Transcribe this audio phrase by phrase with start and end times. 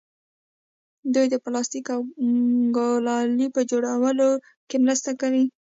[1.13, 2.01] دوی د پلاستیک او
[2.75, 4.29] ګلالي په جوړولو
[4.69, 5.43] کې مرسته کوي.